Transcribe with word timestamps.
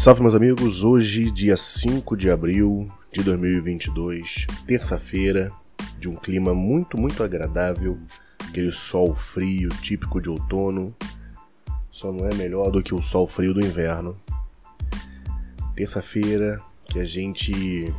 Salve, 0.00 0.22
meus 0.22 0.34
amigos! 0.34 0.82
Hoje, 0.82 1.30
dia 1.30 1.58
5 1.58 2.16
de 2.16 2.30
abril 2.30 2.86
de 3.12 3.22
2022, 3.22 4.46
terça-feira, 4.66 5.52
de 5.98 6.08
um 6.08 6.16
clima 6.16 6.54
muito, 6.54 6.98
muito 6.98 7.22
agradável, 7.22 7.98
aquele 8.48 8.72
sol 8.72 9.14
frio 9.14 9.68
típico 9.82 10.18
de 10.18 10.30
outono, 10.30 10.96
só 11.90 12.10
não 12.10 12.26
é 12.26 12.34
melhor 12.34 12.70
do 12.70 12.82
que 12.82 12.94
o 12.94 13.02
sol 13.02 13.28
frio 13.28 13.52
do 13.52 13.60
inverno. 13.60 14.18
Terça-feira 15.76 16.62
que 16.86 16.98
a 16.98 17.04
gente 17.04 17.92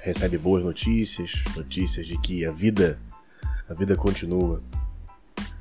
recebe 0.00 0.36
boas 0.36 0.62
notícias, 0.62 1.42
notícias 1.56 2.06
de 2.06 2.20
que 2.20 2.44
a 2.44 2.52
vida, 2.52 3.00
a 3.66 3.72
vida 3.72 3.96
continua. 3.96 4.60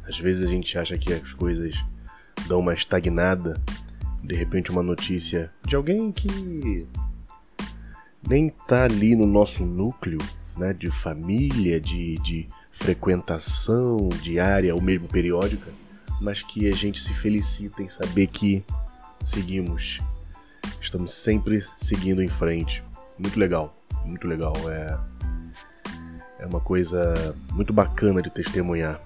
Às 0.04 0.20
vezes 0.20 0.46
a 0.46 0.52
gente 0.52 0.78
acha 0.78 0.98
que 0.98 1.14
as 1.14 1.32
coisas 1.32 1.82
dão 2.46 2.60
uma 2.60 2.74
estagnada 2.74 3.58
de 4.24 4.36
repente 4.36 4.72
uma 4.72 4.84
notícia 4.84 5.52
de 5.66 5.76
alguém 5.76 6.12
que 6.12 6.88
nem 8.28 8.50
tá 8.50 8.84
ali 8.84 9.16
no 9.16 9.26
nosso 9.26 9.66
núcleo, 9.66 10.20
né, 10.58 10.74
de 10.74 10.92
família, 10.92 11.82
de, 11.82 12.18
de 12.20 12.48
frequentação 12.72 14.10
diária 14.22 14.74
ou 14.76 14.82
mesmo 14.82 15.08
periódica, 15.08 15.72
mas 16.20 16.42
que 16.42 16.68
a 16.68 16.76
gente 16.76 17.02
se 17.02 17.14
felicita 17.14 17.82
em 17.82 17.90
saber 17.90 18.28
que 18.28 18.64
seguimos, 19.24 20.00
estamos 20.80 21.14
sempre 21.14 21.66
seguindo 21.80 22.22
em 22.22 22.30
frente. 22.30 22.84
Muito 23.18 23.40
legal, 23.40 23.76
muito 24.06 24.28
legal. 24.28 24.54
É, 24.70 25.00
é 26.40 26.46
uma 26.46 26.60
coisa 26.60 27.36
muito 27.52 27.74
bacana 27.74 28.22
de 28.22 28.30
testemunhar. 28.30 29.02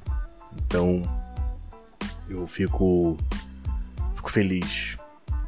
Então 0.65 1.01
eu 2.29 2.47
fico, 2.47 3.17
fico 4.15 4.29
feliz 4.29 4.97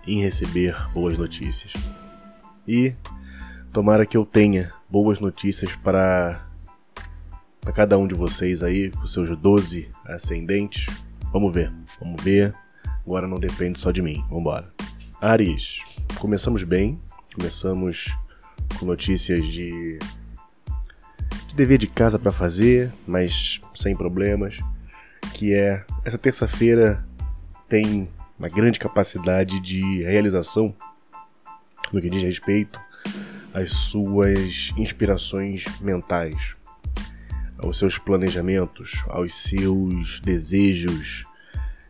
em 0.08 0.22
receber 0.22 0.76
boas 0.94 1.18
notícias. 1.18 1.74
E 2.68 2.96
tomara 3.72 4.06
que 4.06 4.18
eu 4.18 4.26
tenha 4.26 4.74
boas 4.90 5.20
notícias 5.20 5.76
para, 5.76 6.48
cada 7.74 7.98
um 7.98 8.08
de 8.08 8.16
vocês 8.16 8.64
aí, 8.64 8.90
com 8.90 9.06
seus 9.06 9.38
12 9.38 9.90
ascendentes. 10.06 10.88
Vamos 11.32 11.54
ver, 11.54 11.72
vamos 12.00 12.24
ver. 12.24 12.56
Agora 13.06 13.28
não 13.28 13.40
depende 13.40 13.80
só 13.80 13.92
de 13.92 14.02
mim. 14.02 14.24
Vambora. 14.30 14.74
Ares, 15.22 15.80
começamos 16.20 16.64
bem. 16.64 17.00
Começamos 17.36 18.18
com 18.80 18.86
notícias 18.86 19.46
de, 19.46 20.00
de 21.48 21.56
dever 21.56 21.78
de 21.78 21.88
casa 21.88 22.18
para 22.18 22.32
fazer, 22.32 22.92
mas 23.06 23.62
sem 23.76 23.96
problemas. 23.96 24.58
Que 25.34 25.54
é 25.54 25.86
essa 26.04 26.18
terça-feira 26.18 27.06
tem 27.68 28.10
uma 28.38 28.48
grande 28.48 28.80
capacidade 28.80 29.60
de 29.60 30.04
realização 30.04 30.74
no 31.92 32.02
que 32.02 32.10
diz 32.10 32.22
respeito 32.22 32.80
às 33.54 33.74
suas 33.74 34.74
inspirações 34.78 35.66
mentais, 35.82 36.56
aos 37.58 37.80
seus 37.80 37.98
planejamentos, 37.98 39.04
aos 39.08 39.34
seus 39.34 40.20
desejos 40.20 41.26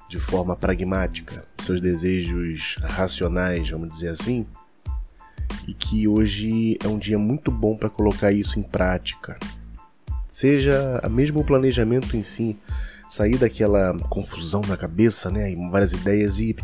de 0.07 0.19
forma 0.19 0.55
pragmática, 0.55 1.43
seus 1.59 1.81
desejos 1.81 2.77
racionais, 2.81 3.69
vamos 3.69 3.91
dizer 3.91 4.09
assim, 4.09 4.45
e 5.67 5.73
que 5.73 6.07
hoje 6.07 6.77
é 6.81 6.87
um 6.87 6.97
dia 6.97 7.19
muito 7.19 7.51
bom 7.51 7.75
para 7.75 7.89
colocar 7.89 8.31
isso 8.31 8.57
em 8.57 8.63
prática. 8.63 9.37
Seja 10.29 11.01
mesmo 11.11 11.41
o 11.41 11.43
planejamento 11.43 12.15
em 12.15 12.23
si, 12.23 12.57
sair 13.09 13.37
daquela 13.37 13.97
confusão 14.09 14.61
na 14.61 14.77
cabeça, 14.77 15.29
né? 15.29 15.53
Várias 15.69 15.93
ideias 15.93 16.39
e 16.39 16.55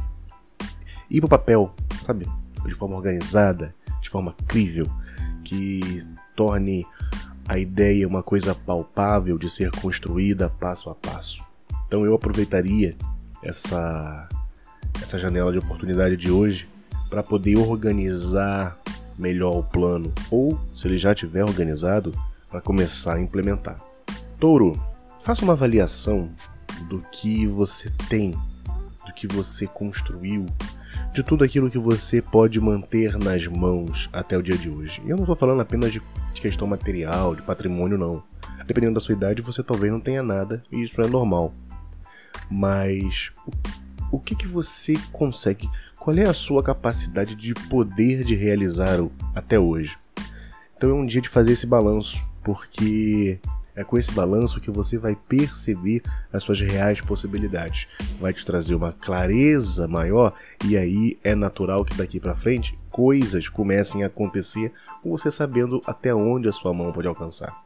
ir 1.09 1.19
pro 1.19 1.29
papel, 1.29 1.73
sabe? 2.05 2.27
De 2.65 2.75
forma 2.75 2.95
organizada, 2.95 3.73
de 4.01 4.09
forma 4.09 4.35
crível, 4.47 4.89
que 5.43 6.03
torne 6.35 6.85
a 7.47 7.57
ideia 7.57 8.07
uma 8.07 8.23
coisa 8.23 8.55
palpável 8.55 9.37
de 9.37 9.49
ser 9.49 9.69
construída 9.71 10.49
passo 10.49 10.89
a 10.89 10.95
passo. 10.95 11.43
Então 11.87 12.05
eu 12.05 12.15
aproveitaria 12.15 12.95
essa 13.41 14.27
essa 15.01 15.19
janela 15.19 15.51
de 15.51 15.57
oportunidade 15.57 16.15
de 16.15 16.31
hoje 16.31 16.69
para 17.09 17.23
poder 17.23 17.57
organizar 17.57 18.77
melhor 19.17 19.57
o 19.57 19.63
plano 19.63 20.13
ou, 20.31 20.59
se 20.73 20.87
ele 20.87 20.97
já 20.97 21.13
tiver 21.13 21.43
organizado, 21.43 22.13
para 22.49 22.61
começar 22.61 23.15
a 23.15 23.21
implementar. 23.21 23.79
Touro, 24.39 24.79
Faça 25.23 25.41
uma 25.41 25.53
avaliação 25.53 26.29
do 26.89 26.99
que 27.09 27.47
você 27.47 27.89
tem, 28.09 28.31
do 29.05 29.13
que 29.15 29.25
você 29.25 29.65
construiu, 29.65 30.45
de 31.13 31.23
tudo 31.23 31.45
aquilo 31.45 31.71
que 31.71 31.77
você 31.77 32.21
pode 32.21 32.59
manter 32.59 33.17
nas 33.17 33.47
mãos 33.47 34.09
até 34.11 34.37
o 34.37 34.43
dia 34.43 34.57
de 34.57 34.69
hoje. 34.69 35.01
E 35.05 35.09
eu 35.09 35.15
não 35.15 35.23
estou 35.23 35.37
falando 35.37 35.61
apenas 35.61 35.93
de, 35.93 36.01
questão 36.33 36.67
material, 36.67 37.35
de 37.35 37.41
patrimônio, 37.41 37.97
não. 37.97 38.21
Dependendo 38.67 38.95
da 38.95 38.99
sua 38.99 39.15
idade, 39.15 39.41
você 39.41 39.63
talvez 39.63 39.93
não 39.93 40.01
tenha 40.01 40.21
nada, 40.21 40.61
e 40.69 40.81
isso 40.81 41.01
é 41.01 41.07
normal. 41.07 41.53
Mas 42.51 43.31
o, 43.47 44.17
o 44.17 44.19
que, 44.19 44.35
que 44.35 44.45
você 44.45 44.99
consegue? 45.13 45.69
Qual 45.97 46.17
é 46.17 46.25
a 46.25 46.33
sua 46.33 46.61
capacidade 46.61 47.33
de 47.33 47.53
poder 47.53 48.25
de 48.25 48.35
realizar 48.35 48.99
até 49.33 49.57
hoje? 49.57 49.97
Então 50.75 50.89
é 50.89 50.93
um 50.93 51.05
dia 51.05 51.21
de 51.21 51.29
fazer 51.29 51.53
esse 51.53 51.65
balanço, 51.65 52.21
porque 52.43 53.39
é 53.75 53.83
com 53.83 53.97
esse 53.97 54.11
balanço 54.11 54.61
que 54.61 54.71
você 54.71 54.97
vai 54.97 55.15
perceber 55.15 56.01
as 56.31 56.43
suas 56.43 56.59
reais 56.59 57.01
possibilidades. 57.01 57.87
Vai 58.19 58.33
te 58.33 58.45
trazer 58.45 58.75
uma 58.75 58.91
clareza 58.91 59.87
maior 59.87 60.33
e 60.65 60.77
aí 60.77 61.17
é 61.23 61.35
natural 61.35 61.83
que 61.83 61.95
daqui 61.95 62.19
para 62.19 62.35
frente 62.35 62.77
coisas 62.89 63.49
comecem 63.49 64.03
a 64.03 64.07
acontecer 64.07 64.71
com 65.01 65.09
você 65.11 65.31
sabendo 65.31 65.81
até 65.85 66.13
onde 66.13 66.47
a 66.47 66.53
sua 66.53 66.73
mão 66.73 66.91
pode 66.91 67.07
alcançar. 67.07 67.63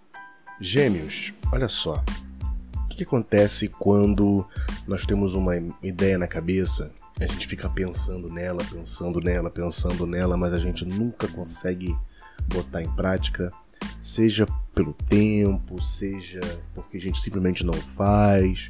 Gêmeos, 0.60 1.34
olha 1.52 1.68
só. 1.68 2.04
O 2.84 2.98
que, 2.98 3.04
acontece 3.04 3.68
quando 3.68 4.44
nós 4.88 5.06
temos 5.06 5.36
uma 5.36 5.54
ideia 5.84 6.18
na 6.18 6.26
cabeça, 6.26 6.92
a 7.20 7.28
gente 7.28 7.46
fica 7.46 7.70
pensando 7.70 8.28
nela, 8.28 8.64
pensando 8.64 9.20
nela, 9.20 9.52
pensando 9.52 10.08
nela, 10.08 10.36
mas 10.36 10.52
a 10.52 10.58
gente 10.58 10.84
nunca 10.84 11.28
consegue 11.28 11.96
botar 12.48 12.82
em 12.82 12.90
prática? 12.96 13.52
seja 14.08 14.48
pelo 14.78 14.94
tempo, 14.94 15.82
seja 15.82 16.40
porque 16.76 16.98
a 16.98 17.02
gente 17.02 17.20
simplesmente 17.20 17.66
não 17.66 17.74
faz, 17.74 18.70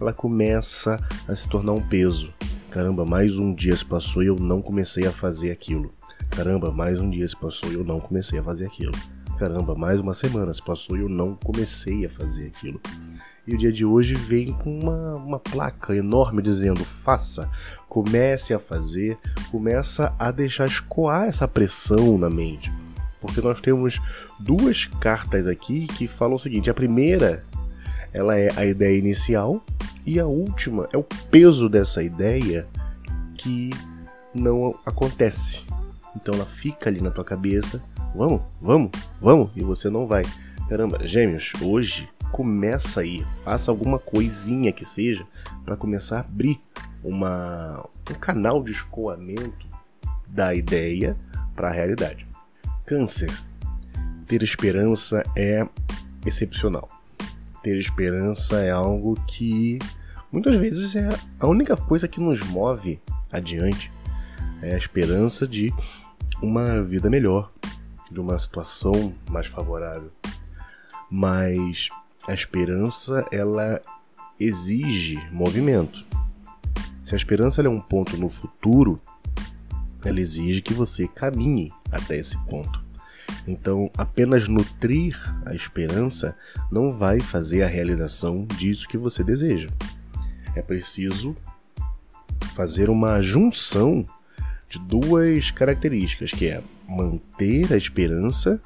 ela 0.00 0.12
começa 0.12 1.00
a 1.28 1.36
se 1.36 1.48
tornar 1.48 1.70
um 1.70 1.80
peso. 1.80 2.34
Caramba, 2.72 3.06
mais 3.06 3.38
um 3.38 3.54
dia 3.54 3.76
se 3.76 3.84
passou 3.84 4.20
e 4.20 4.26
eu 4.26 4.34
não 4.34 4.60
comecei 4.60 5.06
a 5.06 5.12
fazer 5.12 5.52
aquilo. 5.52 5.94
Caramba, 6.30 6.72
mais 6.72 7.00
um 7.00 7.08
dia 7.08 7.28
se 7.28 7.36
passou 7.36 7.70
e 7.70 7.74
eu 7.74 7.84
não 7.84 8.00
comecei 8.00 8.40
a 8.40 8.42
fazer 8.42 8.66
aquilo. 8.66 8.90
Caramba, 9.38 9.76
mais 9.76 10.00
uma 10.00 10.12
semana 10.12 10.52
se 10.52 10.60
passou 10.60 10.96
e 10.96 11.02
eu 11.02 11.08
não 11.08 11.36
comecei 11.36 12.04
a 12.04 12.10
fazer 12.10 12.48
aquilo. 12.48 12.80
E 13.46 13.54
o 13.54 13.58
dia 13.58 13.70
de 13.70 13.84
hoje 13.84 14.16
vem 14.16 14.52
com 14.54 14.76
uma, 14.76 15.14
uma 15.14 15.38
placa 15.38 15.94
enorme 15.94 16.42
dizendo: 16.42 16.84
faça, 16.84 17.48
comece 17.88 18.52
a 18.52 18.58
fazer, 18.58 19.16
começa 19.52 20.12
a 20.18 20.32
deixar 20.32 20.66
escoar 20.66 21.28
essa 21.28 21.46
pressão 21.46 22.18
na 22.18 22.28
mente 22.28 22.72
porque 23.24 23.40
nós 23.40 23.58
temos 23.58 24.02
duas 24.38 24.84
cartas 24.84 25.46
aqui 25.46 25.86
que 25.86 26.06
falam 26.06 26.34
o 26.34 26.38
seguinte: 26.38 26.68
a 26.68 26.74
primeira 26.74 27.42
ela 28.12 28.38
é 28.38 28.52
a 28.54 28.66
ideia 28.66 28.98
inicial 28.98 29.64
e 30.04 30.20
a 30.20 30.26
última 30.26 30.86
é 30.92 30.98
o 30.98 31.02
peso 31.30 31.66
dessa 31.70 32.02
ideia 32.02 32.66
que 33.38 33.70
não 34.34 34.78
acontece. 34.84 35.62
Então 36.14 36.34
ela 36.34 36.44
fica 36.44 36.90
ali 36.90 37.00
na 37.00 37.10
tua 37.10 37.24
cabeça, 37.24 37.82
vamos, 38.14 38.42
vamos, 38.60 38.90
vamos, 39.22 39.50
e 39.56 39.62
você 39.62 39.88
não 39.88 40.06
vai. 40.06 40.24
Caramba, 40.68 41.06
gêmeos, 41.06 41.54
hoje 41.62 42.06
começa 42.30 43.00
aí, 43.00 43.24
faça 43.42 43.70
alguma 43.70 43.98
coisinha 43.98 44.70
que 44.70 44.84
seja 44.84 45.26
para 45.64 45.78
começar 45.78 46.18
a 46.18 46.20
abrir 46.20 46.60
uma, 47.02 47.88
um 48.10 48.14
canal 48.14 48.62
de 48.62 48.72
escoamento 48.72 49.66
da 50.28 50.54
ideia 50.54 51.16
para 51.56 51.68
a 51.68 51.72
realidade. 51.72 52.33
Câncer. 52.86 53.32
Ter 54.26 54.42
esperança 54.42 55.22
é 55.34 55.66
excepcional. 56.26 56.88
Ter 57.62 57.78
esperança 57.78 58.60
é 58.60 58.70
algo 58.70 59.14
que 59.26 59.78
muitas 60.30 60.56
vezes 60.56 60.94
é 60.94 61.08
a 61.40 61.46
única 61.46 61.76
coisa 61.76 62.06
que 62.06 62.20
nos 62.20 62.40
move 62.40 63.00
adiante. 63.32 63.90
É 64.60 64.74
a 64.74 64.78
esperança 64.78 65.46
de 65.46 65.72
uma 66.42 66.82
vida 66.82 67.08
melhor, 67.08 67.50
de 68.10 68.20
uma 68.20 68.38
situação 68.38 69.14
mais 69.30 69.46
favorável. 69.46 70.12
Mas 71.10 71.88
a 72.28 72.34
esperança 72.34 73.26
ela 73.32 73.80
exige 74.38 75.16
movimento. 75.32 76.04
Se 77.02 77.14
a 77.14 77.16
esperança 77.16 77.62
é 77.62 77.68
um 77.68 77.80
ponto 77.80 78.16
no 78.18 78.28
futuro, 78.28 79.00
ela 80.04 80.20
exige 80.20 80.60
que 80.60 80.74
você 80.74 81.08
caminhe 81.08 81.72
até 81.94 82.16
esse 82.16 82.36
ponto. 82.46 82.82
Então, 83.46 83.90
apenas 83.96 84.48
nutrir 84.48 85.18
a 85.44 85.54
esperança 85.54 86.36
não 86.70 86.96
vai 86.96 87.20
fazer 87.20 87.62
a 87.62 87.68
realização 87.68 88.46
disso 88.46 88.88
que 88.88 88.98
você 88.98 89.22
deseja. 89.22 89.68
É 90.54 90.62
preciso 90.62 91.36
fazer 92.54 92.88
uma 92.88 93.20
junção 93.20 94.06
de 94.68 94.78
duas 94.78 95.50
características, 95.50 96.32
que 96.32 96.46
é 96.46 96.62
manter 96.88 97.72
a 97.72 97.76
esperança 97.76 98.60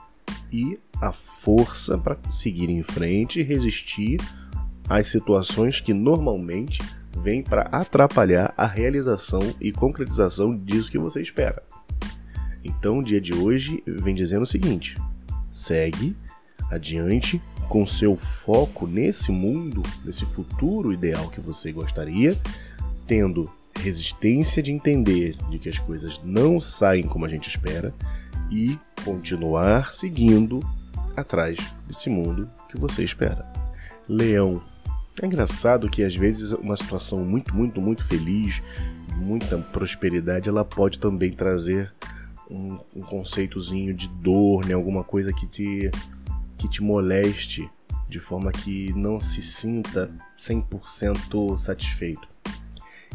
e 0.53 0.79
a 1.01 1.13
força 1.13 1.97
para 1.97 2.19
seguir 2.31 2.71
em 2.71 2.83
frente 2.83 3.41
e 3.41 3.43
resistir 3.45 4.21
às 4.89 5.07
situações 5.07 5.81
que 5.81 5.93
normalmente 5.93 6.83
vêm 7.17 7.43
para 7.43 7.63
atrapalhar 7.63 8.53
a 8.57 8.67
realização 8.67 9.55
e 9.61 9.73
concretização 9.73 10.55
disso 10.55 10.91
que 10.91 10.99
você 10.99 11.21
espera. 11.21 11.63
Então, 12.65 12.99
o 12.99 13.05
dia 13.05 13.21
de 13.21 13.35
hoje 13.35 13.83
vem 13.87 14.15
dizendo 14.15 14.43
o 14.43 14.47
seguinte: 14.47 14.97
segue 15.53 16.17
adiante 16.71 17.41
com 17.69 17.87
seu 17.87 18.17
foco 18.17 18.87
nesse 18.87 19.31
mundo, 19.31 19.83
nesse 20.05 20.25
futuro 20.25 20.93
ideal 20.93 21.29
que 21.29 21.41
você 21.41 21.71
gostaria, 21.73 22.37
tendo 23.07 23.51
resistência 23.79 24.63
de 24.63 24.73
entender 24.73 25.37
de 25.51 25.59
que 25.59 25.69
as 25.69 25.79
coisas 25.79 26.21
não 26.25 26.61
saem 26.61 27.05
como 27.05 27.25
a 27.25 27.29
gente 27.29 27.49
espera 27.49 27.95
e 28.51 28.79
continuar 29.05 29.93
seguindo 29.93 30.61
atrás 31.17 31.59
desse 31.87 32.09
mundo 32.09 32.49
que 32.69 32.79
você 32.79 33.05
espera. 33.05 33.47
Leão. 34.09 34.63
É 35.21 35.27
engraçado 35.27 35.91
que 35.91 36.03
às 36.05 36.15
vezes 36.15 36.53
uma 36.53 36.77
situação 36.77 37.25
muito, 37.25 37.55
muito, 37.55 37.81
muito 37.81 38.05
feliz, 38.05 38.63
muita 39.17 39.59
prosperidade, 39.59 40.49
ela 40.49 40.65
pode 40.65 40.99
também 40.99 41.33
trazer 41.33 41.93
um, 42.51 42.79
um 42.97 43.01
conceitozinho 43.01 43.95
de 43.95 44.09
dor, 44.09 44.67
né? 44.67 44.75
alguma 44.75 45.05
coisa 45.05 45.33
que 45.33 45.47
te, 45.47 45.91
que 46.57 46.69
te 46.69 46.83
moleste 46.83 47.69
de 48.09 48.19
forma 48.19 48.51
que 48.51 48.93
não 48.95 49.21
se 49.21 49.43
sinta 49.43 50.11
100% 50.39 51.57
satisfeito. 51.57 52.27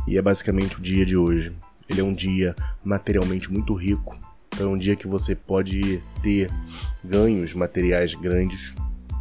E 0.07 0.17
é 0.17 0.21
basicamente 0.21 0.77
o 0.77 0.81
dia 0.81 1.05
de 1.05 1.17
hoje. 1.17 1.55
Ele 1.89 2.01
é 2.01 2.03
um 2.03 2.13
dia 2.13 2.55
materialmente 2.83 3.51
muito 3.51 3.73
rico, 3.73 4.17
então 4.47 4.69
é 4.69 4.73
um 4.73 4.77
dia 4.77 4.95
que 4.95 5.07
você 5.07 5.35
pode 5.35 6.01
ter 6.21 6.49
ganhos 7.03 7.53
materiais 7.53 8.13
grandes, 8.13 8.73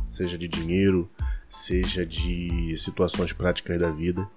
seja 0.08 0.36
de 0.36 0.46
dinheiro, 0.46 1.10
seja 1.48 2.04
de 2.04 2.76
situações 2.78 3.32
práticas 3.32 3.80
da 3.80 3.90
vida, 3.90 4.28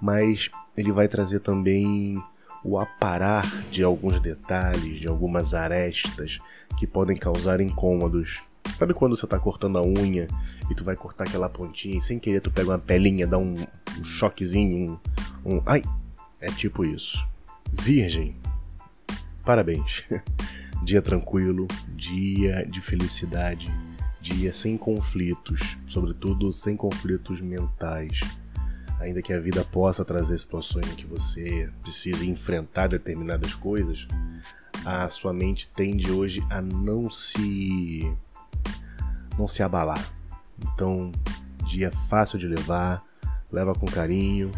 mas 0.00 0.50
ele 0.76 0.92
vai 0.92 1.08
trazer 1.08 1.40
também 1.40 2.22
o 2.64 2.78
aparar 2.78 3.46
de 3.70 3.82
alguns 3.82 4.20
detalhes, 4.20 5.00
de 5.00 5.08
algumas 5.08 5.54
arestas 5.54 6.38
que 6.78 6.86
podem 6.86 7.16
causar 7.16 7.60
incômodos. 7.60 8.40
Sabe 8.78 8.94
quando 8.94 9.16
você 9.16 9.26
está 9.26 9.38
cortando 9.38 9.78
a 9.78 9.82
unha 9.82 10.28
e 10.70 10.74
tu 10.74 10.84
vai 10.84 10.96
cortar 10.96 11.24
aquela 11.24 11.48
pontinha 11.48 11.96
e 11.96 12.00
sem 12.00 12.18
querer 12.18 12.40
tu 12.40 12.50
pega 12.50 12.70
uma 12.70 12.78
pelinha, 12.78 13.26
dá 13.26 13.38
um, 13.38 13.54
um 13.54 14.04
choquezinho, 14.04 15.00
um, 15.44 15.54
um. 15.56 15.62
Ai! 15.66 15.82
É 16.40 16.50
tipo 16.50 16.84
isso. 16.84 17.26
Virgem, 17.70 18.34
Parabéns. 19.44 20.04
dia 20.84 21.02
tranquilo, 21.02 21.66
dia 21.96 22.64
de 22.66 22.80
felicidade, 22.80 23.68
dia 24.20 24.52
sem 24.52 24.76
conflitos, 24.76 25.76
sobretudo 25.86 26.52
sem 26.52 26.76
conflitos 26.76 27.40
mentais. 27.40 28.20
Ainda 29.00 29.22
que 29.22 29.32
a 29.32 29.40
vida 29.40 29.64
possa 29.64 30.04
trazer 30.04 30.38
situações 30.38 30.86
em 30.86 30.94
que 30.94 31.06
você 31.06 31.70
precise 31.80 32.28
enfrentar 32.28 32.86
determinadas 32.86 33.54
coisas, 33.54 34.06
a 34.84 35.08
sua 35.08 35.32
mente 35.32 35.68
tende 35.68 36.12
hoje 36.12 36.44
a 36.50 36.60
não 36.60 37.10
se 37.10 38.14
não 39.38 39.48
se 39.48 39.62
abalar. 39.62 40.12
Então, 40.74 41.10
dia 41.64 41.90
fácil 41.90 42.38
de 42.38 42.46
levar, 42.46 43.02
leva 43.50 43.74
com 43.74 43.86
carinho 43.86 44.52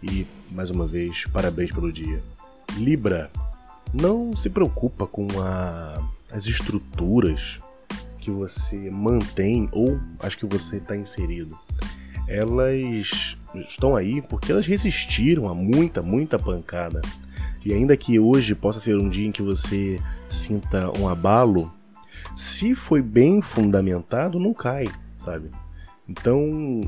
e 0.00 0.26
mais 0.50 0.70
uma 0.70 0.86
vez, 0.86 1.26
parabéns 1.26 1.72
pelo 1.72 1.92
dia. 1.92 2.22
Libra 2.76 3.30
não 3.92 4.36
se 4.36 4.48
preocupa 4.48 5.06
com 5.06 5.26
a, 5.40 6.00
as 6.30 6.46
estruturas 6.46 7.58
que 8.20 8.30
você 8.30 8.88
mantém 8.90 9.68
ou 9.72 10.00
as 10.20 10.34
que 10.34 10.46
você 10.46 10.76
está 10.76 10.96
inserido. 10.96 11.58
Elas 12.30 13.36
estão 13.68 13.96
aí 13.96 14.22
porque 14.22 14.52
elas 14.52 14.66
resistiram 14.66 15.48
a 15.48 15.54
muita, 15.54 16.00
muita 16.00 16.38
pancada. 16.38 17.02
E 17.64 17.74
ainda 17.74 17.96
que 17.96 18.18
hoje 18.18 18.54
possa 18.54 18.78
ser 18.78 18.96
um 18.96 19.08
dia 19.08 19.26
em 19.26 19.32
que 19.32 19.42
você 19.42 20.00
sinta 20.30 20.96
um 20.98 21.08
abalo, 21.08 21.72
se 22.36 22.74
foi 22.74 23.02
bem 23.02 23.42
fundamentado, 23.42 24.38
não 24.38 24.54
cai, 24.54 24.86
sabe? 25.16 25.50
Então, 26.08 26.80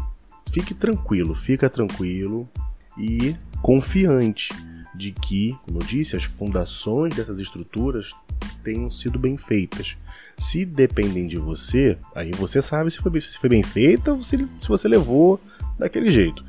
fique 0.51 0.73
tranquilo, 0.73 1.35
fica 1.35 1.69
tranquilo 1.69 2.49
e 2.97 3.37
confiante 3.61 4.55
de 4.95 5.11
que, 5.11 5.59
como 5.65 5.79
eu 5.81 5.85
disse, 5.85 6.17
as 6.17 6.25
fundações 6.25 7.15
dessas 7.15 7.39
estruturas 7.39 8.15
tenham 8.63 8.89
sido 8.89 9.19
bem 9.19 9.37
feitas. 9.37 9.97
Se 10.39 10.65
dependem 10.65 11.27
de 11.27 11.39
você, 11.39 11.99
aí 12.15 12.31
você 12.33 12.63
sabe 12.63 12.91
se 12.91 12.99
foi, 12.99 13.21
se 13.21 13.39
foi 13.39 13.51
bem 13.51 13.63
feita 13.63 14.13
ou 14.13 14.25
se, 14.25 14.39
se 14.39 14.69
você 14.69 14.89
levou 14.89 15.41
daquele 15.79 16.11
jeito. 16.11 16.45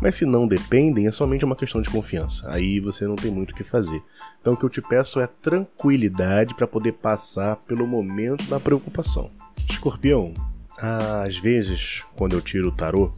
Mas 0.00 0.16
se 0.16 0.26
não 0.26 0.46
dependem, 0.46 1.06
é 1.06 1.10
somente 1.10 1.44
uma 1.44 1.56
questão 1.56 1.80
de 1.80 1.88
confiança. 1.88 2.50
Aí 2.50 2.80
você 2.80 3.06
não 3.06 3.16
tem 3.16 3.30
muito 3.30 3.52
o 3.52 3.54
que 3.54 3.62
fazer. 3.62 4.02
Então 4.40 4.54
o 4.54 4.56
que 4.56 4.64
eu 4.64 4.70
te 4.70 4.82
peço 4.82 5.20
é 5.20 5.26
tranquilidade 5.26 6.54
para 6.54 6.66
poder 6.66 6.92
passar 6.92 7.56
pelo 7.56 7.86
momento 7.86 8.44
da 8.44 8.60
preocupação. 8.60 9.30
Escorpião, 9.68 10.34
às 10.78 11.38
vezes, 11.38 12.04
quando 12.16 12.34
eu 12.34 12.42
tiro 12.42 12.68
o 12.68 12.72
tarô 12.72 13.12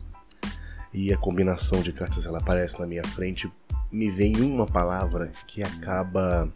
e 0.92 1.12
a 1.12 1.16
combinação 1.16 1.82
de 1.82 1.92
cartas 1.92 2.26
ela 2.26 2.38
aparece 2.38 2.78
na 2.78 2.86
minha 2.86 3.04
frente, 3.04 3.50
me 3.90 4.10
vem 4.10 4.40
uma 4.40 4.66
palavra 4.66 5.32
que 5.46 5.62
acaba 5.62 6.52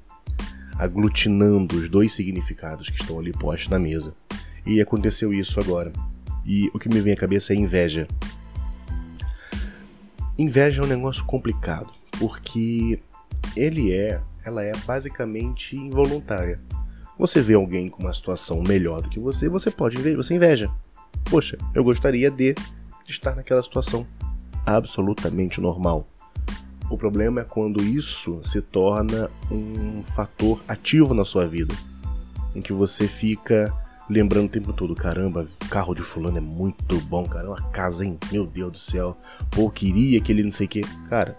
aglutinando 0.81 1.77
os 1.77 1.91
dois 1.91 2.11
significados 2.13 2.89
que 2.89 2.99
estão 2.99 3.19
ali 3.19 3.33
postos 3.33 3.69
na 3.69 3.79
mesa. 3.79 4.15
E 4.65 4.81
aconteceu 4.81 5.33
isso 5.33 5.61
agora. 5.61 5.93
E 6.45 6.71
o 6.73 6.79
que 6.79 6.89
me 6.89 7.03
vem 7.03 7.13
à 7.13 7.17
cabeça 7.17 7.53
é 7.53 7.57
inveja. 7.57 8.09
Inveja 10.39 10.81
é 10.81 10.85
um 10.87 10.89
negócio 10.89 11.23
complicado, 11.27 11.93
porque 12.19 12.99
ele 13.55 13.93
é, 13.93 14.23
ela 14.43 14.65
é 14.65 14.73
basicamente 14.87 15.77
involuntária. 15.77 16.59
Você 17.19 17.43
vê 17.43 17.53
alguém 17.53 17.91
com 17.91 18.03
uma 18.03 18.15
situação 18.15 18.63
melhor 18.63 19.03
do 19.03 19.11
que 19.11 19.21
você, 19.21 19.51
você 19.51 19.71
pode 19.71 19.99
invejar, 19.99 20.17
você 20.17 20.35
inveja. 20.35 20.71
Poxa, 21.25 21.59
eu 21.75 21.85
gostaria 21.85 22.31
de 22.31 22.55
estar 23.07 23.37
naquela 23.37 23.63
situação. 23.63 24.07
Absolutamente 24.65 25.61
normal. 25.61 26.09
O 26.91 26.99
problema 26.99 27.43
é 27.43 27.45
quando 27.45 27.81
isso 27.81 28.41
se 28.43 28.61
torna 28.61 29.31
um 29.49 30.03
fator 30.05 30.61
ativo 30.67 31.15
na 31.15 31.25
sua 31.25 31.47
vida, 31.47 31.73
em 32.53 32.61
que 32.61 32.73
você 32.73 33.07
fica 33.07 33.73
lembrando 34.09 34.47
o 34.47 34.51
tempo 34.51 34.73
todo: 34.73 34.93
caramba, 34.97 35.47
o 35.65 35.69
carro 35.69 35.95
de 35.95 36.03
Fulano 36.03 36.39
é 36.39 36.41
muito 36.41 37.01
bom, 37.03 37.29
cara, 37.29 37.47
uma 37.47 37.63
casa, 37.71 38.05
hein? 38.05 38.19
Meu 38.33 38.45
Deus 38.45 38.73
do 38.73 38.79
céu, 38.79 39.17
pô, 39.53 39.71
queria 39.71 40.21
que 40.21 40.33
ele 40.33 40.43
não 40.43 40.51
sei 40.51 40.67
o 40.67 40.69
que. 40.69 40.81
Cara, 41.09 41.39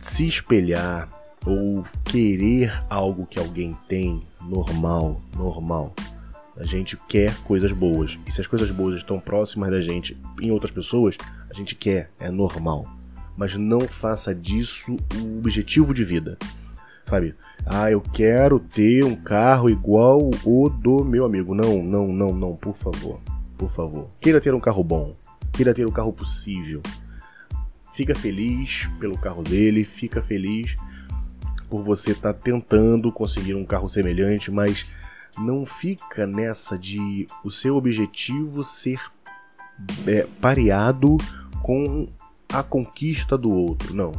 se 0.00 0.28
espelhar 0.28 1.08
ou 1.44 1.82
querer 2.04 2.72
algo 2.88 3.26
que 3.26 3.40
alguém 3.40 3.76
tem, 3.88 4.22
normal, 4.40 5.20
normal. 5.36 5.92
A 6.56 6.64
gente 6.64 6.96
quer 7.08 7.34
coisas 7.38 7.72
boas. 7.72 8.20
E 8.24 8.30
se 8.30 8.40
as 8.40 8.46
coisas 8.46 8.70
boas 8.70 8.98
estão 8.98 9.18
próximas 9.18 9.70
da 9.70 9.80
gente 9.80 10.16
em 10.40 10.52
outras 10.52 10.70
pessoas, 10.70 11.16
a 11.50 11.54
gente 11.54 11.74
quer, 11.74 12.10
é 12.20 12.30
normal 12.30 13.01
mas 13.36 13.56
não 13.56 13.82
faça 13.82 14.34
disso 14.34 14.96
o 15.16 15.38
objetivo 15.38 15.92
de 15.94 16.04
vida. 16.04 16.38
Sabe? 17.04 17.34
Ah, 17.66 17.90
eu 17.90 18.00
quero 18.00 18.58
ter 18.58 19.04
um 19.04 19.14
carro 19.14 19.68
igual 19.68 20.30
o 20.44 20.68
do 20.68 21.04
meu 21.04 21.24
amigo. 21.24 21.54
Não, 21.54 21.82
não, 21.82 22.08
não, 22.08 22.34
não, 22.34 22.56
por 22.56 22.76
favor. 22.76 23.20
Por 23.56 23.70
favor. 23.70 24.08
Queira 24.20 24.40
ter 24.40 24.54
um 24.54 24.60
carro 24.60 24.82
bom. 24.82 25.16
Queira 25.52 25.74
ter 25.74 25.86
o 25.86 25.92
carro 25.92 26.12
possível. 26.12 26.82
Fica 27.92 28.14
feliz 28.14 28.88
pelo 28.98 29.18
carro 29.18 29.42
dele, 29.42 29.84
fica 29.84 30.22
feliz 30.22 30.76
por 31.68 31.82
você 31.82 32.12
estar 32.12 32.32
tá 32.32 32.38
tentando 32.38 33.12
conseguir 33.12 33.54
um 33.54 33.64
carro 33.64 33.88
semelhante, 33.88 34.50
mas 34.50 34.86
não 35.38 35.64
fica 35.64 36.26
nessa 36.26 36.78
de 36.78 37.26
o 37.44 37.50
seu 37.50 37.76
objetivo 37.76 38.64
ser 38.64 39.00
é, 40.06 40.26
pareado 40.40 41.16
com 41.62 42.08
a 42.52 42.62
conquista 42.62 43.38
do 43.38 43.50
outro, 43.50 43.94
não. 43.94 44.12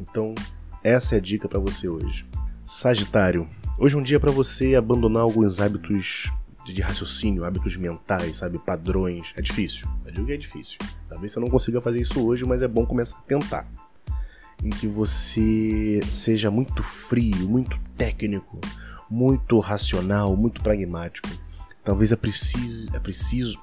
Então, 0.00 0.34
essa 0.82 1.14
é 1.14 1.18
a 1.18 1.20
dica 1.20 1.48
para 1.48 1.60
você 1.60 1.88
hoje. 1.88 2.26
Sagitário, 2.64 3.48
hoje 3.78 3.94
é 3.94 3.98
um 3.98 4.02
dia 4.02 4.18
para 4.18 4.32
você 4.32 4.74
abandonar 4.74 5.22
alguns 5.22 5.60
hábitos 5.60 6.30
de 6.64 6.82
raciocínio, 6.82 7.44
hábitos 7.44 7.76
mentais, 7.76 8.38
sabe, 8.38 8.58
padrões. 8.58 9.32
É 9.36 9.40
difícil. 9.40 9.88
Eu 10.04 10.10
digo 10.10 10.26
que 10.26 10.32
é 10.32 10.36
difícil. 10.36 10.78
Talvez 11.08 11.32
você 11.32 11.40
não 11.40 11.48
consiga 11.48 11.80
fazer 11.80 12.00
isso 12.00 12.26
hoje, 12.26 12.44
mas 12.44 12.62
é 12.62 12.68
bom 12.68 12.84
começar 12.84 13.16
a 13.16 13.22
tentar. 13.22 13.66
Em 14.62 14.70
que 14.70 14.88
você 14.88 16.00
seja 16.12 16.50
muito 16.50 16.82
frio, 16.82 17.48
muito 17.48 17.78
técnico, 17.96 18.60
muito 19.08 19.58
racional, 19.60 20.36
muito 20.36 20.60
pragmático. 20.62 21.28
Talvez 21.84 22.10
é 22.10 22.16
preciso, 22.16 22.94
é 22.94 22.98
preciso 22.98 23.58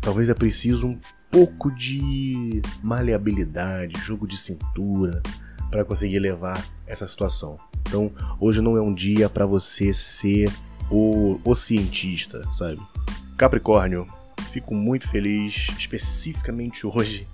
talvez 0.00 0.28
é 0.28 0.34
preciso 0.34 0.86
um 0.86 0.98
pouco 1.36 1.70
de 1.70 2.62
maleabilidade, 2.82 4.00
jogo 4.00 4.26
de 4.26 4.38
cintura, 4.38 5.22
para 5.70 5.84
conseguir 5.84 6.18
levar 6.18 6.64
essa 6.86 7.06
situação. 7.06 7.60
Então, 7.82 8.10
hoje 8.40 8.62
não 8.62 8.74
é 8.74 8.80
um 8.80 8.94
dia 8.94 9.28
para 9.28 9.44
você 9.44 9.92
ser 9.92 10.50
o, 10.90 11.38
o 11.44 11.54
cientista, 11.54 12.42
sabe? 12.54 12.80
Capricórnio, 13.36 14.06
fico 14.50 14.74
muito 14.74 15.10
feliz, 15.10 15.68
especificamente 15.76 16.86
hoje, 16.86 17.28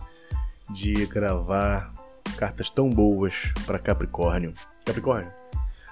de 0.68 1.06
gravar 1.06 1.92
cartas 2.37 2.71
tão 2.71 2.90
boas 2.90 3.52
para 3.64 3.78
Capricórnio. 3.78 4.52
Capricórnio, 4.85 5.30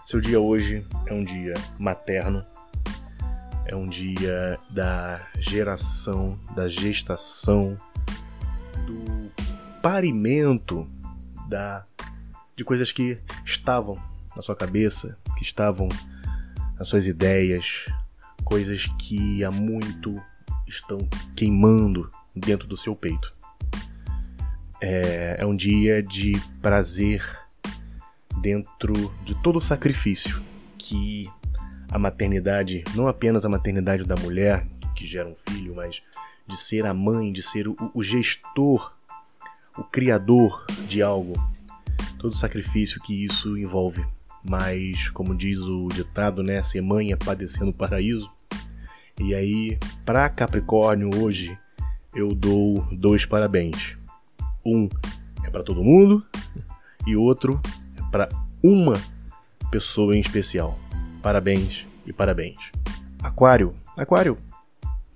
seu 0.04 0.20
dia 0.20 0.40
hoje 0.40 0.84
é 1.06 1.14
um 1.14 1.22
dia 1.22 1.54
materno, 1.78 2.44
é 3.66 3.76
um 3.76 3.88
dia 3.88 4.58
da 4.68 5.28
geração, 5.38 6.36
da 6.56 6.68
gestação, 6.68 7.76
parimento 9.82 10.88
da 11.48 11.84
de 12.56 12.64
coisas 12.64 12.92
que 12.92 13.18
estavam 13.44 13.96
na 14.36 14.42
sua 14.42 14.54
cabeça, 14.54 15.18
que 15.36 15.42
estavam 15.42 15.88
nas 16.78 16.88
suas 16.88 17.06
ideias, 17.06 17.86
coisas 18.44 18.86
que 18.98 19.42
há 19.42 19.50
muito 19.50 20.20
estão 20.66 21.08
queimando 21.34 22.10
dentro 22.36 22.68
do 22.68 22.76
seu 22.76 22.94
peito. 22.94 23.34
É, 24.80 25.36
é 25.38 25.46
um 25.46 25.56
dia 25.56 26.02
de 26.02 26.32
prazer 26.60 27.24
dentro 28.40 28.94
de 29.24 29.34
todo 29.42 29.56
o 29.56 29.62
sacrifício 29.62 30.42
que 30.78 31.30
a 31.90 31.98
maternidade, 31.98 32.84
não 32.94 33.08
apenas 33.08 33.44
a 33.44 33.48
maternidade 33.48 34.04
da 34.04 34.16
mulher 34.16 34.66
que 34.94 35.06
gera 35.06 35.28
um 35.28 35.34
filho, 35.34 35.74
mas 35.74 36.02
de 36.46 36.56
ser 36.56 36.86
a 36.86 36.94
mãe, 36.94 37.32
de 37.32 37.42
ser 37.42 37.68
o, 37.68 37.76
o 37.94 38.02
gestor, 38.02 38.94
o 39.80 39.84
criador 39.84 40.66
de 40.86 41.00
algo, 41.00 41.32
todo 42.18 42.36
sacrifício 42.36 43.00
que 43.00 43.24
isso 43.24 43.56
envolve. 43.56 44.04
Mas, 44.44 45.08
como 45.08 45.34
diz 45.34 45.60
o 45.62 45.88
ditado, 45.88 46.42
né, 46.42 46.60
mãe 46.82 47.12
é 47.12 47.16
padecer 47.16 47.64
no 47.64 47.72
paraíso. 47.72 48.30
E 49.18 49.34
aí, 49.34 49.78
para 50.04 50.28
Capricórnio 50.28 51.10
hoje, 51.22 51.58
eu 52.14 52.34
dou 52.34 52.86
dois 52.92 53.24
parabéns. 53.24 53.96
Um 54.64 54.86
é 55.44 55.48
para 55.48 55.62
todo 55.62 55.82
mundo 55.82 56.26
e 57.06 57.16
outro 57.16 57.58
é 57.96 58.02
para 58.10 58.28
uma 58.62 59.00
pessoa 59.70 60.14
em 60.14 60.20
especial. 60.20 60.78
Parabéns 61.22 61.86
e 62.06 62.12
parabéns. 62.12 62.58
Aquário, 63.22 63.74
Aquário, 63.96 64.36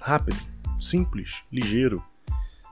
rápido, 0.01 0.39
simples, 0.79 1.43
ligeiro, 1.51 2.03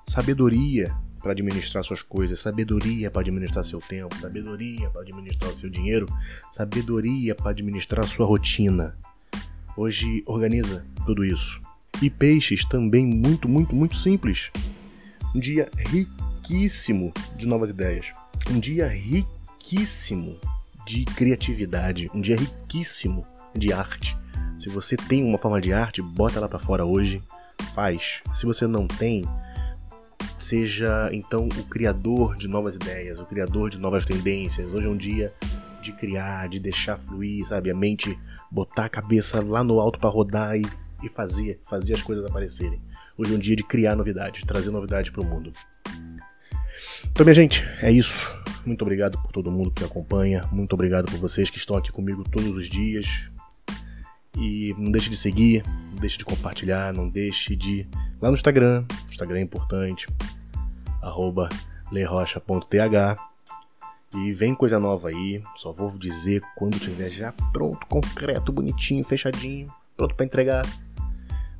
sabedoria 0.06 0.94
para 1.22 1.32
administrar 1.32 1.84
suas 1.84 2.02
coisas, 2.02 2.40
sabedoria 2.40 3.10
para 3.10 3.20
administrar 3.20 3.64
seu 3.64 3.80
tempo, 3.80 4.18
sabedoria 4.18 4.90
para 4.90 5.02
administrar 5.02 5.52
o 5.52 5.56
seu 5.56 5.70
dinheiro, 5.70 6.06
sabedoria 6.50 7.34
para 7.34 7.50
administrar 7.50 8.06
sua 8.06 8.26
rotina. 8.26 8.96
Hoje 9.76 10.22
organiza 10.26 10.84
tudo 11.06 11.24
isso. 11.24 11.60
E 12.02 12.10
peixes 12.10 12.64
também 12.64 13.06
muito, 13.06 13.48
muito, 13.48 13.74
muito 13.74 13.96
simples. 13.96 14.50
Um 15.34 15.40
dia 15.40 15.70
riquíssimo 15.76 17.12
de 17.36 17.46
novas 17.46 17.70
ideias. 17.70 18.12
Um 18.50 18.58
dia 18.58 18.88
riquíssimo 18.88 20.38
de 20.84 21.04
criatividade, 21.04 22.10
um 22.12 22.20
dia 22.20 22.36
riquíssimo 22.36 23.24
de 23.54 23.72
arte. 23.72 24.16
Se 24.58 24.68
você 24.68 24.96
tem 24.96 25.24
uma 25.24 25.38
forma 25.38 25.60
de 25.60 25.72
arte, 25.72 26.02
bota 26.02 26.38
ela 26.38 26.48
para 26.48 26.58
fora 26.58 26.84
hoje, 26.84 27.22
faz. 27.74 28.20
Se 28.32 28.44
você 28.44 28.66
não 28.66 28.86
tem, 28.86 29.24
seja 30.42 31.08
então 31.12 31.46
o 31.46 31.64
criador 31.64 32.36
de 32.36 32.48
novas 32.48 32.74
ideias, 32.74 33.20
o 33.20 33.24
criador 33.24 33.70
de 33.70 33.78
novas 33.78 34.04
tendências. 34.04 34.66
Hoje 34.66 34.86
é 34.86 34.90
um 34.90 34.96
dia 34.96 35.32
de 35.80 35.92
criar, 35.92 36.48
de 36.48 36.58
deixar 36.58 36.96
fluir, 36.96 37.46
sabe? 37.46 37.70
A 37.70 37.74
mente 37.74 38.18
botar 38.50 38.86
a 38.86 38.88
cabeça 38.88 39.40
lá 39.40 39.62
no 39.62 39.78
alto 39.80 39.98
para 39.98 40.10
rodar 40.10 40.56
e, 40.56 40.66
e 41.02 41.08
fazer, 41.08 41.60
fazer 41.62 41.94
as 41.94 42.02
coisas 42.02 42.24
aparecerem. 42.24 42.82
Hoje 43.16 43.32
é 43.32 43.36
um 43.36 43.38
dia 43.38 43.56
de 43.56 43.62
criar 43.62 43.94
novidades, 43.94 44.42
trazer 44.42 44.70
novidades 44.70 45.10
para 45.10 45.22
o 45.22 45.24
mundo. 45.24 45.52
Então, 47.10 47.24
minha 47.24 47.34
gente, 47.34 47.64
é 47.80 47.90
isso. 47.90 48.32
Muito 48.64 48.82
obrigado 48.82 49.20
por 49.20 49.32
todo 49.32 49.50
mundo 49.50 49.70
que 49.70 49.84
acompanha. 49.84 50.44
Muito 50.52 50.72
obrigado 50.72 51.10
por 51.10 51.18
vocês 51.18 51.50
que 51.50 51.58
estão 51.58 51.76
aqui 51.76 51.90
comigo 51.90 52.24
todos 52.28 52.56
os 52.56 52.68
dias. 52.68 53.30
E 54.36 54.74
não 54.78 54.90
deixe 54.90 55.10
de 55.10 55.16
seguir, 55.16 55.64
não 55.92 56.00
deixe 56.00 56.18
de 56.18 56.24
compartilhar, 56.24 56.92
não 56.92 57.08
deixe 57.08 57.54
de. 57.54 57.86
Lá 58.20 58.28
no 58.28 58.34
Instagram, 58.34 58.84
Instagram 59.10 59.38
é 59.38 59.42
importante, 59.42 60.08
arroba 61.02 61.48
lerocha.th. 61.90 63.18
E 64.14 64.32
vem 64.32 64.54
coisa 64.54 64.78
nova 64.78 65.08
aí, 65.08 65.42
só 65.56 65.72
vou 65.72 65.88
dizer 65.98 66.42
quando 66.54 66.78
tiver 66.78 67.08
já 67.08 67.32
pronto, 67.52 67.86
concreto, 67.86 68.52
bonitinho, 68.52 69.02
fechadinho, 69.02 69.72
pronto 69.96 70.14
para 70.14 70.26
entregar. 70.26 70.66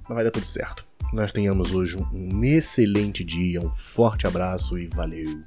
Mas 0.03 0.15
vai 0.15 0.25
dar 0.25 0.31
tudo 0.31 0.45
certo. 0.45 0.87
Nós 1.15 1.33
tenhamos 1.33 1.75
hoje 1.75 1.97
um 1.97 2.45
excelente 2.45 3.25
dia, 3.25 3.61
um 3.61 3.73
forte 3.73 4.27
abraço 4.27 4.79
e 4.79 4.87
valeu! 4.87 5.41